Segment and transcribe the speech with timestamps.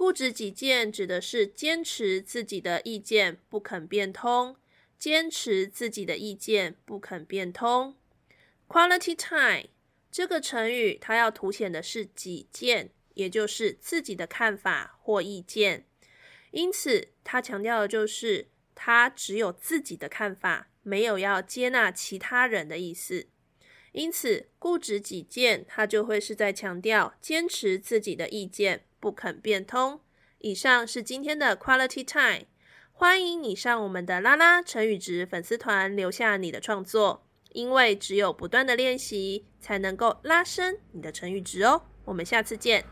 [0.00, 4.56] 固执己见指的是坚持自己的意见，不肯变通。
[4.98, 7.94] 坚持自己的意见，不肯变通。
[8.66, 9.68] Quality time
[10.10, 15.84] 这个成语，它要凸显的是己见，也就是自己的看法或意见。
[16.52, 23.26] 因此，它强调的就是他只有自己的看法，没有要接纳其他人的意思。
[23.92, 30.00] 因此，固执己见，他就会是在强调坚持自己的意见，不肯变通。
[30.38, 32.46] 以上是今天的 Quality Time，
[32.92, 41.82] 欢迎你上我们的拉拉成语值粉丝团留下你的创作，因为只有不断的练习，才能够拉伸你的成语值哦。
[42.04, 42.84] 我们下次见。